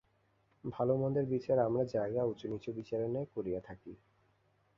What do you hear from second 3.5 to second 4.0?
থাকি।